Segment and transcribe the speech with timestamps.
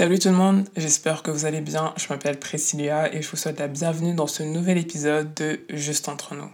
[0.00, 1.92] Salut tout le monde, j'espère que vous allez bien.
[1.98, 6.08] Je m'appelle Priscilla et je vous souhaite la bienvenue dans ce nouvel épisode de Juste
[6.08, 6.50] entre nous.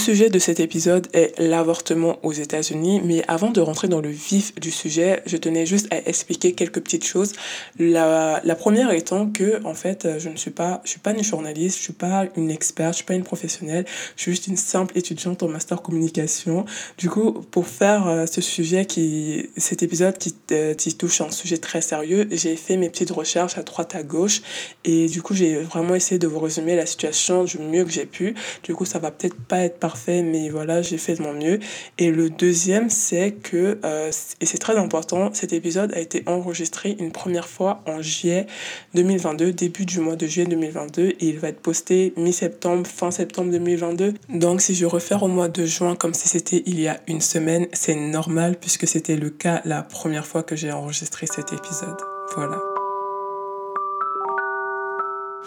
[0.00, 4.54] Sujet de cet épisode est l'avortement aux États-Unis, mais avant de rentrer dans le vif
[4.54, 7.34] du sujet, je tenais juste à expliquer quelques petites choses.
[7.78, 11.76] La, première étant que, en fait, je ne suis pas, je suis pas une journaliste,
[11.76, 13.84] je suis pas une experte, je suis pas une professionnelle,
[14.16, 16.64] je suis juste une simple étudiante en master communication.
[16.96, 21.58] Du coup, pour faire euh, ce sujet qui, cet épisode qui, euh, touche un sujet
[21.58, 24.40] très sérieux, j'ai fait mes petites recherches à droite à gauche
[24.84, 28.06] et du coup, j'ai vraiment essayé de vous résumer la situation du mieux que j'ai
[28.06, 28.34] pu.
[28.62, 29.78] Du coup, ça va peut-être pas être
[30.08, 31.60] mais voilà, j'ai fait de mon mieux.
[31.98, 36.96] Et le deuxième, c'est que, euh, et c'est très important, cet épisode a été enregistré
[36.98, 38.46] une première fois en juillet
[38.94, 43.50] 2022, début du mois de juillet 2022, et il va être posté mi-septembre, fin septembre
[43.52, 44.14] 2022.
[44.28, 47.20] Donc si je refais au mois de juin comme si c'était il y a une
[47.20, 51.96] semaine, c'est normal puisque c'était le cas la première fois que j'ai enregistré cet épisode.
[52.34, 52.79] Voilà.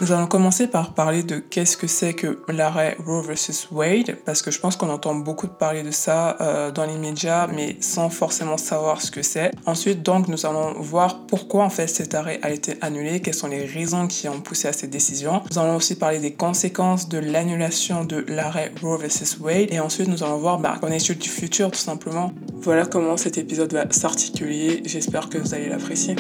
[0.02, 4.41] Nous allons commencer par parler de qu'est-ce que c'est que l'arrêt Roe vs Wade, parce
[4.41, 7.77] que je pense qu'on entend beaucoup de parler de ça euh, dans les médias, mais
[7.80, 9.52] sans forcément savoir ce que c'est.
[9.67, 13.47] Ensuite, donc, nous allons voir pourquoi en fait cet arrêt a été annulé, quelles sont
[13.47, 15.44] les raisons qui ont poussé à cette décision.
[15.52, 20.08] Nous allons aussi parler des conséquences de l'annulation de l'arrêt Roe vs Wade, et ensuite
[20.08, 22.33] nous allons voir bah, est étude du futur tout simplement.
[22.55, 24.81] Voilà comment cet épisode va s'articuler.
[24.86, 26.16] J'espère que vous allez l'apprécier.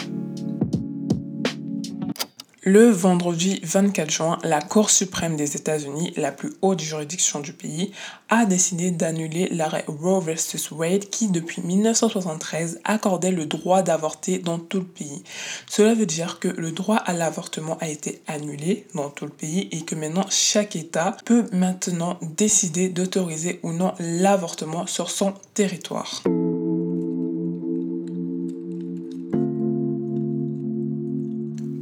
[2.65, 7.91] Le vendredi 24 juin, la Cour suprême des États-Unis, la plus haute juridiction du pays,
[8.29, 14.59] a décidé d'annuler l'arrêt Roe vs Wade qui, depuis 1973, accordait le droit d'avorter dans
[14.59, 15.23] tout le pays.
[15.67, 19.67] Cela veut dire que le droit à l'avortement a été annulé dans tout le pays
[19.73, 26.23] et que maintenant chaque État peut maintenant décider d'autoriser ou non l'avortement sur son territoire.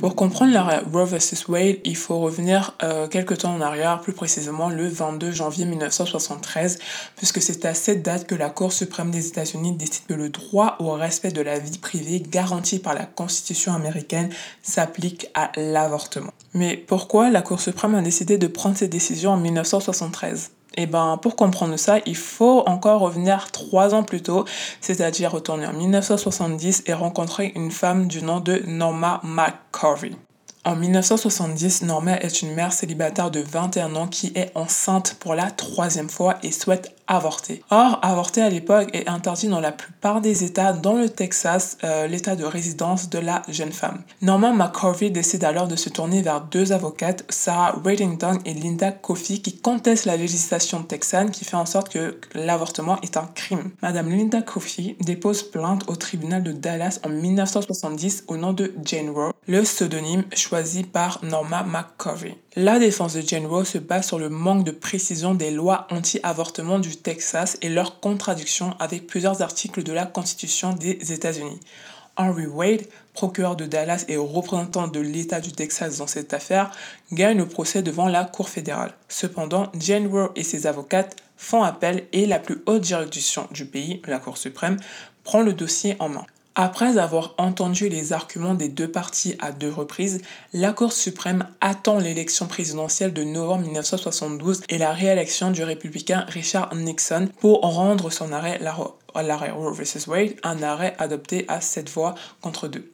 [0.02, 4.14] Pour comprendre l'arrêt Roe vs Wade, il faut revenir euh, quelques temps en arrière, plus
[4.14, 6.80] précisément le 22 janvier 1973,
[7.16, 10.76] puisque c'est à cette date que la Cour suprême des États-Unis décide que le droit
[10.80, 14.32] au respect de la vie privée garanti par la Constitution américaine
[14.64, 16.34] s'applique à l'avortement.
[16.56, 20.86] Mais pourquoi la Cour suprême a décidé de prendre cette décision en 1973 et eh
[20.86, 24.46] ben, pour comprendre ça, il faut encore revenir trois ans plus tôt,
[24.80, 30.12] c'est-à-dire retourner en 1970 et rencontrer une femme du nom de Norma McCorvey.
[30.64, 35.50] En 1970, Norma est une mère célibataire de 21 ans qui est enceinte pour la
[35.50, 37.64] troisième fois et souhaite avorter.
[37.72, 42.08] Or, avorter à l'époque est interdit dans la plupart des États, dans le Texas, euh,
[42.08, 44.02] l'état de résidence de la jeune femme.
[44.22, 49.40] Norman McCorvey décide alors de se tourner vers deux avocates, Sarah Reddington et Linda Coffey,
[49.40, 53.72] qui contestent la législation texane qui fait en sorte que l'avortement est un crime.
[53.82, 59.10] Madame Linda Coffey dépose plainte au tribunal de Dallas en 1970 au nom de Jane
[59.10, 60.24] Roe, le pseudonyme
[60.92, 62.36] par Norma McCorvey.
[62.58, 66.80] La défense de Jane Roe se base sur le manque de précision des lois anti-avortement
[66.80, 71.60] du Texas et leur contradiction avec plusieurs articles de la Constitution des États-Unis.
[72.18, 76.72] Henry Wade, procureur de Dallas et représentant de l'État du Texas dans cette affaire,
[77.14, 78.94] gagne le procès devant la Cour fédérale.
[79.08, 84.02] Cependant, Jane Roe et ses avocates font appel et la plus haute juridiction du pays,
[84.06, 84.78] la Cour suprême,
[85.24, 86.26] prend le dossier en main.
[86.56, 91.98] Après avoir entendu les arguments des deux parties à deux reprises, la Cour suprême attend
[91.98, 98.34] l'élection présidentielle de novembre 1972 et la réélection du républicain Richard Nixon pour rendre son
[98.34, 100.08] arrêt, l'arrêt Roe vs.
[100.08, 102.92] Wade, un arrêt adopté à sept voix contre deux.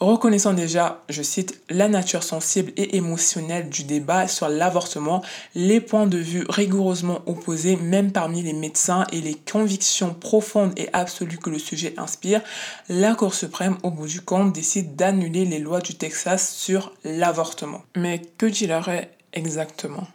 [0.00, 5.22] Reconnaissant déjà, je cite, la nature sensible et émotionnelle du débat sur l'avortement,
[5.54, 10.88] les points de vue rigoureusement opposés même parmi les médecins et les convictions profondes et
[10.92, 12.42] absolues que le sujet inspire,
[12.88, 17.82] la Cour suprême, au bout du compte, décide d'annuler les lois du Texas sur l'avortement.
[17.96, 20.08] Mais que dit l'arrêt exactement?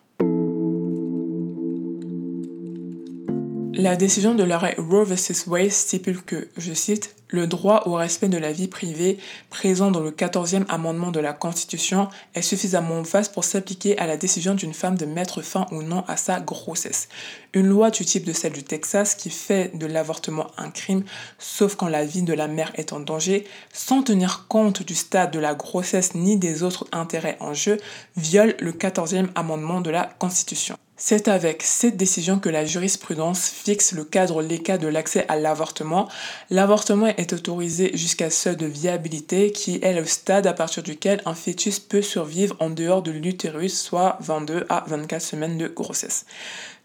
[3.74, 5.48] La décision de l'arrêt Roe vs.
[5.48, 10.00] Wade stipule que, je cite, le droit au respect de la vie privée présent dans
[10.00, 14.74] le 14e amendement de la Constitution est suffisamment vaste pour s'appliquer à la décision d'une
[14.74, 17.08] femme de mettre fin ou non à sa grossesse.
[17.54, 21.04] Une loi du type de celle du Texas qui fait de l'avortement un crime,
[21.38, 25.32] sauf quand la vie de la mère est en danger, sans tenir compte du stade
[25.32, 27.78] de la grossesse ni des autres intérêts en jeu,
[28.18, 30.78] viole le 14e amendement de la Constitution.
[31.02, 36.10] C'est avec cette décision que la jurisprudence fixe le cadre légal de l'accès à l'avortement.
[36.50, 41.36] L'avortement est autorisé jusqu'à seuil de viabilité, qui est le stade à partir duquel un
[41.36, 46.26] fœtus peut survivre en dehors de l'utérus, soit 22 à 24 semaines de grossesse.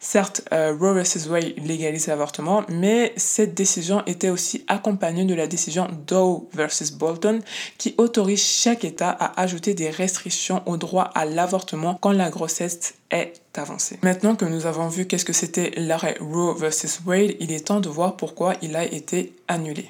[0.05, 1.31] Certes, euh, Roe vs.
[1.31, 6.93] Wade légalise l'avortement, mais cette décision était aussi accompagnée de la décision Doe vs.
[6.99, 7.41] Bolton
[7.79, 12.97] qui autorise chaque État à ajouter des restrictions au droit à l'avortement quand la grossesse
[13.11, 13.99] est avancée.
[14.03, 17.01] Maintenant que nous avons vu qu'est-ce que c'était l'arrêt Roe vs.
[17.07, 19.89] Wade, il est temps de voir pourquoi il a été annulé.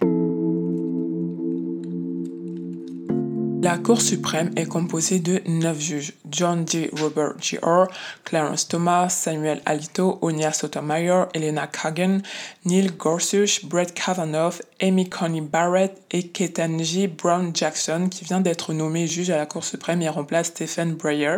[3.65, 6.91] La Cour suprême est composée de neuf juges John D.
[7.01, 7.85] Robert Jr.,
[8.23, 12.21] Clarence Thomas, Samuel Alito, Onya Sotomayor, Elena Kagan,
[12.67, 19.07] Neil Gorsuch, Brett Kavanaugh, Amy Coney Barrett et Ketanji Brown Jackson, qui vient d'être nommé
[19.07, 21.37] juge à la Cour suprême et remplace Stephen Breyer.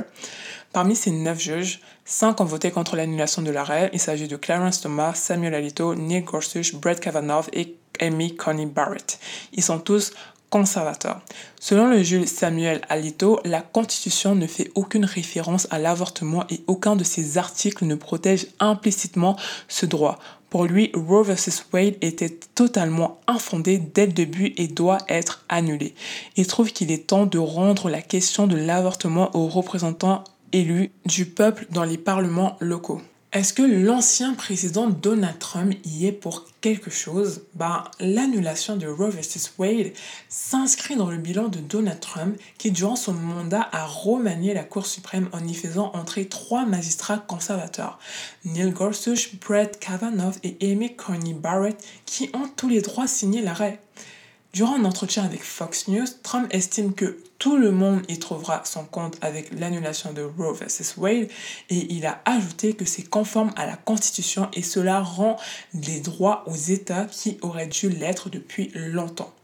[0.73, 3.89] Parmi ces neuf juges, cinq ont voté contre l'annulation de l'arrêt.
[3.93, 9.21] Il s'agit de Clarence Thomas, Samuel Alito, Neil Gorsuch, Brett Kavanaugh et Amy Coney Barrett.
[9.53, 10.13] Ils sont tous
[10.51, 11.21] conservateur.
[11.61, 16.97] Selon le juge Samuel Alito, la Constitution ne fait aucune référence à l'avortement et aucun
[16.97, 19.37] de ses articles ne protège implicitement
[19.69, 20.19] ce droit.
[20.51, 21.65] Pour lui, Roe vs.
[21.73, 25.95] Wade était totalement infondé dès le début et doit être annulé.
[26.37, 30.23] Il trouve qu'il est temps de rendre la question de l'avortement aux représentants
[30.53, 33.03] élus du peuple dans les parlements locaux.
[33.37, 37.43] Est-ce que l'ancien président Donald Trump y est pour quelque chose?
[37.53, 39.53] Ben, L'annulation de Roe vs.
[39.59, 39.93] Wade
[40.31, 44.87] s'inscrit dans le bilan de Donald Trump qui, durant son mandat, a remanié la Cour
[44.87, 47.99] suprême en y faisant entrer trois magistrats conservateurs,
[48.47, 53.83] Neil Gorsuch, Brett Kavanaugh et Amy Coney Barrett, qui ont tous les droits signé l'arrêt.
[54.53, 58.85] Durant un entretien avec Fox News, Trump estime que tout le monde y trouvera son
[58.85, 60.95] compte avec l'annulation de Roe vs.
[60.97, 61.29] Wade
[61.69, 65.37] et il a ajouté que c'est conforme à la Constitution et cela rend
[65.75, 69.35] les droits aux États qui auraient dû l'être depuis longtemps.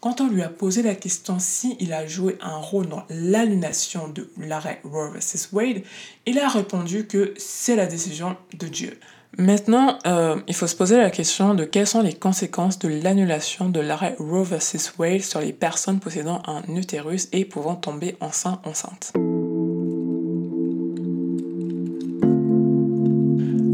[0.00, 4.08] Quand on lui a posé la question si il a joué un rôle dans l'annulation
[4.08, 5.48] de l'arrêt Roe vs.
[5.52, 5.82] Wade,
[6.26, 8.98] il a répondu que c'est la décision de Dieu.
[9.38, 13.68] Maintenant, euh, il faut se poser la question de quelles sont les conséquences de l'annulation
[13.68, 14.92] de l'arrêt Roe vs.
[14.98, 19.12] Wade sur les personnes possédant un utérus et pouvant tomber enceinte enceinte.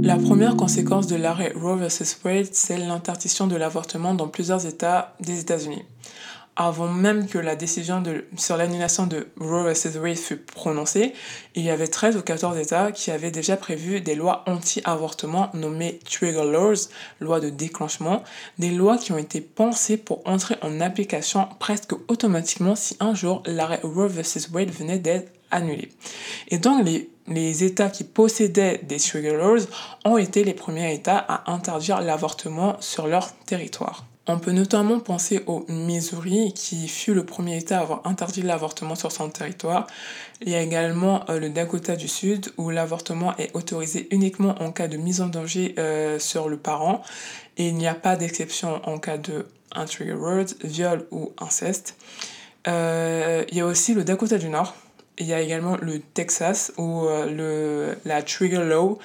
[0.03, 2.19] La première conséquence de l'arrêt Roe vs.
[2.25, 5.83] Wade, c'est l'interdiction de l'avortement dans plusieurs États des États-Unis
[6.57, 9.99] avant même que la décision de, sur l'annulation de Roe vs.
[9.99, 11.13] Wade fût prononcée,
[11.55, 16.01] il y avait 13 ou 14 États qui avaient déjà prévu des lois anti-avortement nommées
[16.11, 16.89] Trigger Laws,
[17.21, 18.25] lois de déclenchement,
[18.59, 23.43] des lois qui ont été pensées pour entrer en application presque automatiquement si un jour
[23.47, 24.49] l'arrêt Roe vs.
[24.53, 25.91] Wade venait d'être annulé.
[26.49, 29.67] Et donc les, les États qui possédaient des Trigger Laws
[30.05, 34.05] ont été les premiers États à interdire l'avortement sur leur territoire.
[34.29, 38.97] On peut notamment penser au Missouri, qui fut le premier État à avoir interdit l'avortement
[38.97, 39.87] sur son territoire.
[40.43, 44.73] Il y a également euh, le Dakota du Sud, où l'avortement est autorisé uniquement en
[44.73, 47.03] cas de mise en danger euh, sur le parent.
[47.57, 51.95] Et il n'y a pas d'exception en cas de un trigger word, viol ou inceste.
[52.67, 54.75] Euh, il y a aussi le Dakota du Nord.
[55.19, 58.99] Il y a également le Texas, où le, la trigger law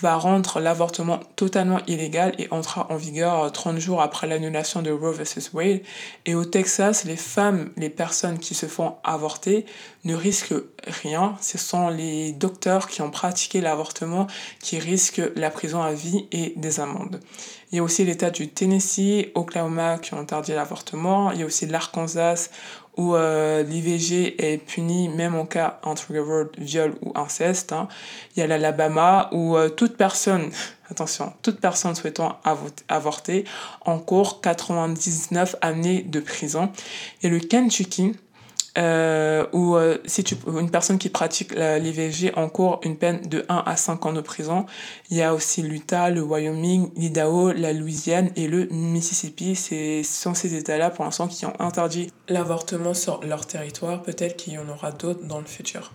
[0.00, 5.12] va rendre l'avortement totalement illégal et entrera en vigueur 30 jours après l'annulation de Roe
[5.12, 5.50] vs.
[5.52, 5.82] Wade.
[6.26, 9.66] Et au Texas, les femmes, les personnes qui se font avorter
[10.04, 10.54] ne risquent
[11.02, 11.36] rien.
[11.40, 14.26] Ce sont les docteurs qui ont pratiqué l'avortement
[14.60, 17.20] qui risquent la prison à vie et des amendes.
[17.72, 21.30] Il y a aussi l'État du Tennessee, Oklahoma qui ont interdit l'avortement.
[21.32, 22.50] Il y a aussi l'Arkansas
[23.00, 26.12] où euh, l'IVG est puni même en cas entre
[26.58, 27.72] viol ou inceste.
[27.72, 27.88] Hein.
[28.36, 30.50] Il y a l'Alabama où euh, toute personne,
[30.90, 32.38] attention, toute personne souhaitant
[32.88, 33.46] avorter
[33.86, 36.70] encourt 99 années de prison.
[37.24, 38.16] A le Kentucky
[38.78, 43.64] euh, où euh, si tu, une personne qui pratique l'IVG encourt une peine de 1
[43.66, 44.66] à 5 ans de prison.
[45.10, 49.56] Il y a aussi l'Utah, le Wyoming, l'Idaho, la Louisiane et le Mississippi.
[49.56, 54.02] Ce sont ces États-là pour l'instant qui ont interdit l'avortement sur leur territoire.
[54.02, 55.92] Peut-être qu'il y en aura d'autres dans le futur.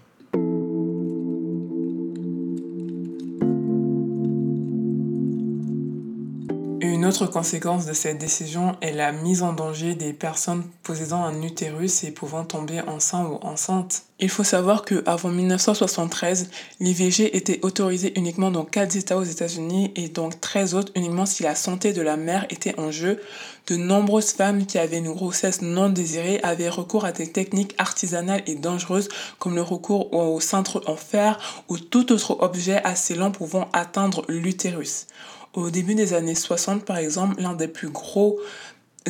[7.06, 11.44] Une autre conséquence de cette décision est la mise en danger des personnes possédant un
[11.44, 14.06] utérus et pouvant tomber enceinte ou enceinte.
[14.18, 19.92] Il faut savoir que avant 1973, l'IVG était autorisé uniquement dans 4 États aux États-Unis
[19.98, 23.20] et donc 13 autres uniquement si la santé de la mère était en jeu.
[23.68, 28.44] De nombreuses femmes qui avaient une grossesse non désirée avaient recours à des techniques artisanales
[28.48, 33.32] et dangereuses comme le recours au cintre en fer ou tout autre objet assez lent
[33.32, 35.08] pouvant atteindre l'utérus.
[35.56, 38.40] Au début des années 60, par exemple, l'un des plus gros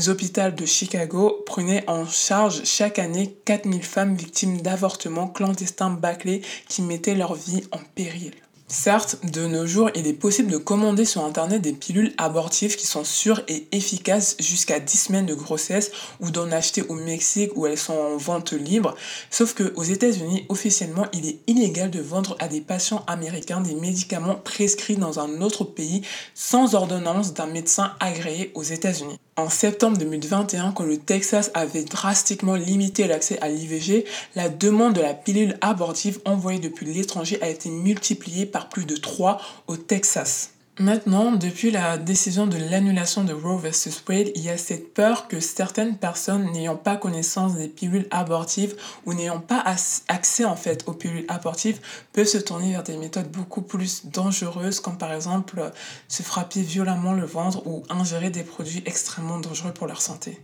[0.07, 6.81] hôpitaux de Chicago prenaient en charge chaque année 4000 femmes victimes d'avortements clandestins bâclés qui
[6.81, 8.33] mettaient leur vie en péril.
[8.67, 12.87] Certes, de nos jours, il est possible de commander sur Internet des pilules abortives qui
[12.87, 17.67] sont sûres et efficaces jusqu'à 10 semaines de grossesse ou d'en acheter au Mexique où
[17.67, 18.95] elles sont en vente libre.
[19.29, 23.75] Sauf que aux États-Unis, officiellement, il est illégal de vendre à des patients américains des
[23.75, 26.01] médicaments prescrits dans un autre pays
[26.33, 29.19] sans ordonnance d'un médecin agréé aux États-Unis.
[29.37, 35.01] En septembre 2021, quand le Texas avait drastiquement limité l'accès à l'IVG, la demande de
[35.01, 40.54] la pilule abortive envoyée depuis l'étranger a été multipliée par plus de 3 au Texas.
[40.77, 45.29] Maintenant, depuis la décision de l'annulation de Roe vs Wade, il y a cette peur
[45.29, 49.63] que certaines personnes n'ayant pas connaissance des pilules abortives ou n'ayant pas
[50.09, 51.79] accès en fait aux pilules abortives
[52.11, 55.71] peuvent se tourner vers des méthodes beaucoup plus dangereuses comme par exemple
[56.09, 60.41] se frapper violemment le ventre ou ingérer des produits extrêmement dangereux pour leur santé.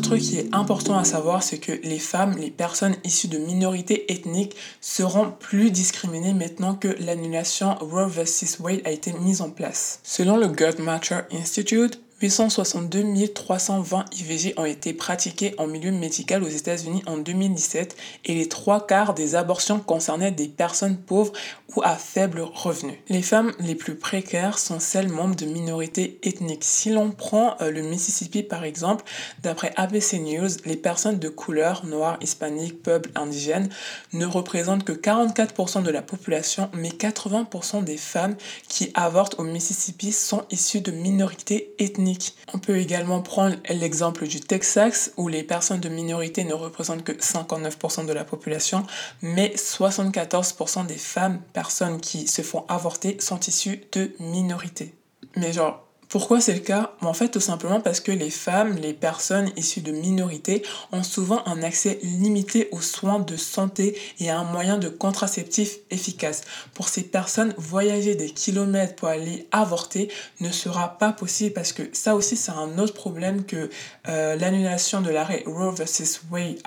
[0.00, 3.38] Autre truc qui est important à savoir, c'est que les femmes, les personnes issues de
[3.38, 8.60] minorités ethniques seront plus discriminées maintenant que l'annulation Roe vs.
[8.60, 10.00] Wade a été mise en place.
[10.02, 17.02] Selon le Guttmacher Institute, 862 320 IVG ont été pratiquées en milieu médical aux États-Unis
[17.06, 17.96] en 2017
[18.26, 21.32] et les trois quarts des abortions concernaient des personnes pauvres
[21.74, 23.00] ou à faible revenu.
[23.08, 26.64] Les femmes les plus précaires sont celles membres de minorités ethniques.
[26.64, 29.04] Si l'on prend euh, le Mississippi par exemple,
[29.42, 33.70] d'après ABC News, les personnes de couleur, noires, hispaniques, peuples indigènes,
[34.12, 38.36] ne représentent que 44% de la population, mais 80% des femmes
[38.68, 42.09] qui avortent au Mississippi sont issues de minorités ethniques
[42.52, 47.12] on peut également prendre l'exemple du Texas où les personnes de minorité ne représentent que
[47.12, 48.86] 59% de la population,
[49.22, 54.94] mais 74% des femmes, personnes qui se font avorter, sont issues de minorités.
[55.36, 56.90] Mais genre, pourquoi c'est le cas?
[57.02, 61.40] En fait, tout simplement parce que les femmes, les personnes issues de minorités ont souvent
[61.46, 66.40] un accès limité aux soins de santé et à un moyen de contraceptif efficace.
[66.74, 71.84] Pour ces personnes, voyager des kilomètres pour aller avorter ne sera pas possible parce que
[71.92, 73.70] ça aussi, c'est un autre problème que
[74.08, 76.22] euh, l'annulation de l'arrêt Roe vs.
[76.32, 76.58] Wade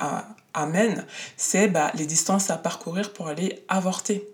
[0.54, 4.26] amène, c'est bah, les distances à parcourir pour aller avorter.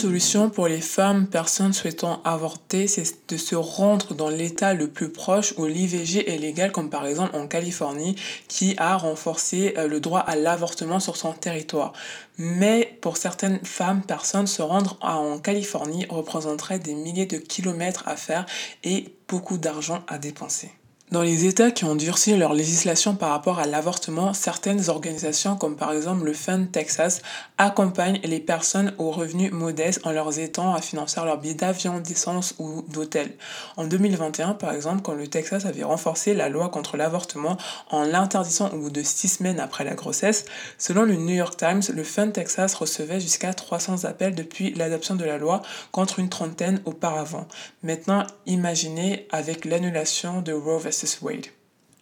[0.00, 5.10] Solution pour les femmes, personnes souhaitant avorter, c'est de se rendre dans l'état le plus
[5.10, 8.16] proche où l'IVG est légal, comme par exemple en Californie,
[8.48, 11.92] qui a renforcé euh, le droit à l'avortement sur son territoire.
[12.38, 18.16] Mais pour certaines femmes, personnes, se rendre en Californie représenterait des milliers de kilomètres à
[18.16, 18.46] faire
[18.82, 20.70] et beaucoup d'argent à dépenser.
[21.10, 25.74] Dans les États qui ont durci leur législation par rapport à l'avortement, certaines organisations comme
[25.74, 27.20] par exemple le Fund Texas
[27.58, 32.54] accompagnent les personnes aux revenus modestes en leur aidant à financer leur billet d'avion, d'essence
[32.60, 33.32] ou d'hôtel.
[33.76, 37.56] En 2021 par exemple, quand le Texas avait renforcé la loi contre l'avortement
[37.90, 40.44] en l'interdisant au bout de six semaines après la grossesse,
[40.78, 45.24] selon le New York Times, le Fund Texas recevait jusqu'à 300 appels depuis l'adoption de
[45.24, 47.48] la loi contre une trentaine auparavant.
[47.82, 50.78] Maintenant, imaginez avec l'annulation de Roe.
[51.00, 51.50] this weight.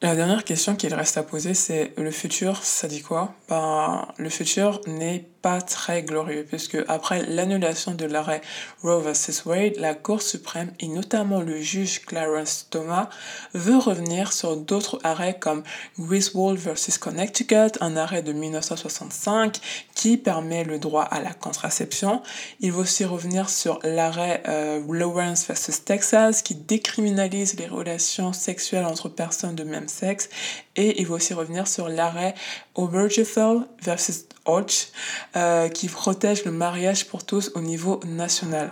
[0.01, 3.35] La dernière question qu'il reste à poser, c'est le futur, ça dit quoi?
[3.49, 8.41] Ben, le futur n'est pas très glorieux, puisque après l'annulation de l'arrêt
[8.83, 9.43] Roe vs.
[9.45, 13.09] Wade, la Cour suprême et notamment le juge Clarence Thomas
[13.55, 15.63] veut revenir sur d'autres arrêts comme
[15.99, 16.99] Griswold vs.
[16.99, 19.61] Connecticut, un arrêt de 1965
[19.95, 22.23] qui permet le droit à la contraception.
[22.61, 25.85] Il veut aussi revenir sur l'arrêt euh, Lawrence vs.
[25.85, 30.29] Texas qui décriminalise les relations sexuelles entre personnes de même sexe
[30.77, 32.35] et il va aussi revenir sur l'arrêt
[32.75, 34.89] Obergefell versus Hodge
[35.37, 38.71] euh, qui protège le mariage pour tous au niveau national.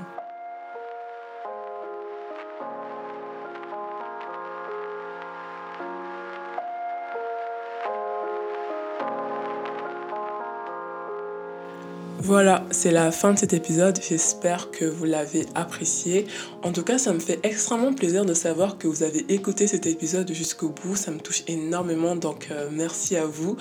[12.26, 14.00] Voilà, c'est la fin de cet épisode.
[14.02, 16.26] J'espère que vous l'avez apprécié.
[16.64, 19.87] En tout cas, ça me fait extrêmement plaisir de savoir que vous avez écouté cet
[19.87, 20.97] épisode jusqu'au bout.
[20.97, 23.56] Ça me touche énormément, donc euh, merci à vous.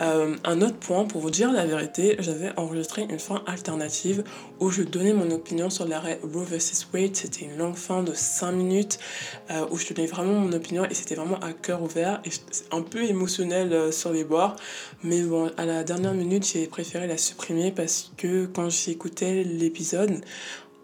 [0.00, 4.24] Euh, un autre point, pour vous dire la vérité, j'avais enregistré une fin alternative
[4.58, 7.14] où je donnais mon opinion sur l'arrêt Roe vs Wade.
[7.14, 8.98] C'était une longue fin de 5 minutes
[9.50, 12.30] euh, où je donnais vraiment mon opinion et c'était vraiment à cœur ouvert et
[12.72, 14.56] un peu émotionnel euh, sur les bords.
[15.04, 20.20] Mais bon, à la dernière minute, j'ai préféré la supprimer parce que quand j'écoutais l'épisode,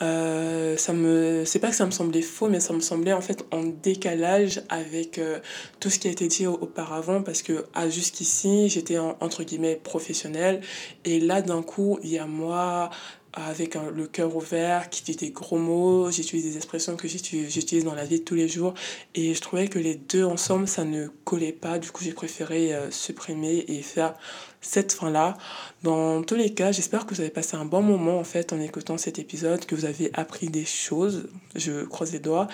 [0.03, 3.21] euh, ça me c'est pas que ça me semblait faux mais ça me semblait en
[3.21, 5.39] fait en décalage avec euh,
[5.79, 10.63] tout ce qui a été dit auparavant parce que à jusqu'ici j'étais entre guillemets professionnelle
[11.05, 12.91] et là d'un coup il y a moi
[13.33, 17.95] avec le cœur ouvert, qui dit des gros mots, j'utilise des expressions que j'utilise dans
[17.95, 18.75] la vie de tous les jours.
[19.15, 21.79] Et je trouvais que les deux ensemble, ça ne collait pas.
[21.79, 24.15] Du coup, j'ai préféré euh, supprimer et faire
[24.61, 25.37] cette fin-là.
[25.83, 28.61] Dans tous les cas, j'espère que vous avez passé un bon moment en fait en
[28.61, 31.29] écoutant cet épisode, que vous avez appris des choses.
[31.55, 32.49] Je croise les doigts.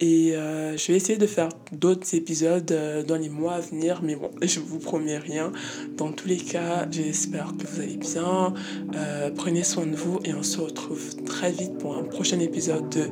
[0.00, 4.00] Et euh, je vais essayer de faire d'autres épisodes euh, dans les mois à venir,
[4.02, 5.52] mais bon, je vous promets rien.
[5.96, 8.54] Dans tous les cas, j'espère que vous allez bien.
[8.94, 12.88] Euh, prenez soin de vous et on se retrouve très vite pour un prochain épisode
[12.90, 13.08] de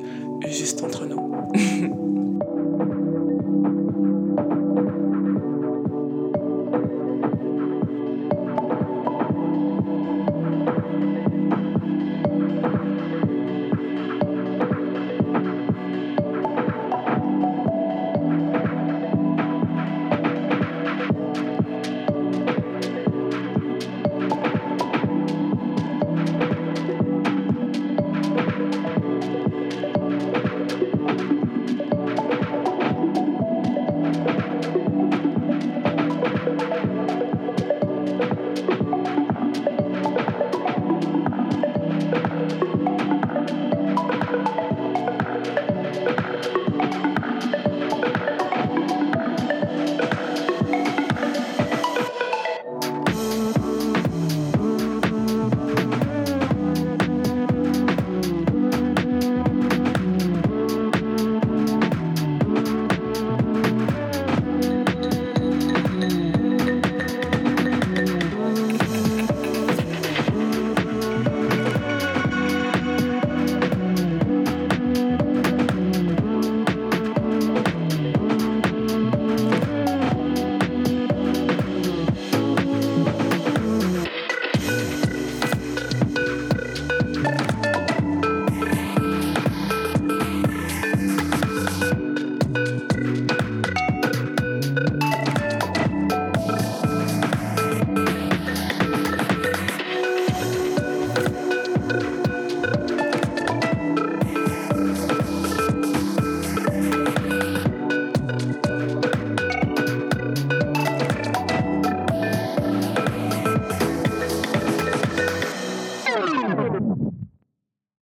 [0.49, 1.33] Juste entre nous.